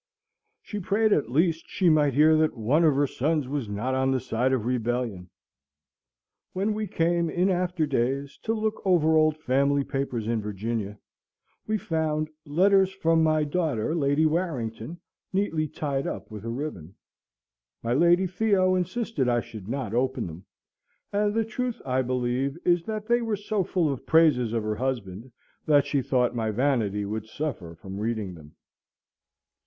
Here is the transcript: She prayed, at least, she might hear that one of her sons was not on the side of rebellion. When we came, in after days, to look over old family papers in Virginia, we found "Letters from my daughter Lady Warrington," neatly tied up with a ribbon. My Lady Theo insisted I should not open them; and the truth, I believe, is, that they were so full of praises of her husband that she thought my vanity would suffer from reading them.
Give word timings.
She 0.63 0.79
prayed, 0.79 1.13
at 1.13 1.29
least, 1.29 1.65
she 1.67 1.87
might 1.87 2.15
hear 2.15 2.35
that 2.37 2.57
one 2.57 2.83
of 2.83 2.95
her 2.95 3.05
sons 3.05 3.47
was 3.47 3.69
not 3.69 3.93
on 3.93 4.09
the 4.09 4.19
side 4.19 4.51
of 4.51 4.65
rebellion. 4.65 5.29
When 6.53 6.73
we 6.73 6.87
came, 6.87 7.29
in 7.29 7.51
after 7.51 7.85
days, 7.85 8.39
to 8.41 8.53
look 8.55 8.81
over 8.83 9.15
old 9.15 9.37
family 9.37 9.83
papers 9.83 10.27
in 10.27 10.41
Virginia, 10.41 10.97
we 11.67 11.77
found 11.77 12.31
"Letters 12.47 12.91
from 12.91 13.21
my 13.21 13.43
daughter 13.43 13.93
Lady 13.93 14.25
Warrington," 14.25 14.99
neatly 15.33 15.67
tied 15.67 16.07
up 16.07 16.31
with 16.31 16.45
a 16.45 16.49
ribbon. 16.49 16.95
My 17.83 17.93
Lady 17.93 18.25
Theo 18.25 18.73
insisted 18.73 19.29
I 19.29 19.41
should 19.41 19.67
not 19.67 19.93
open 19.93 20.25
them; 20.25 20.45
and 21.13 21.31
the 21.35 21.45
truth, 21.45 21.79
I 21.85 22.01
believe, 22.01 22.57
is, 22.65 22.81
that 22.85 23.05
they 23.05 23.21
were 23.21 23.35
so 23.35 23.63
full 23.63 23.93
of 23.93 24.07
praises 24.07 24.51
of 24.51 24.63
her 24.63 24.77
husband 24.77 25.31
that 25.67 25.85
she 25.85 26.01
thought 26.01 26.33
my 26.33 26.49
vanity 26.49 27.05
would 27.05 27.27
suffer 27.27 27.75
from 27.75 27.99
reading 27.99 28.33
them. 28.33 28.55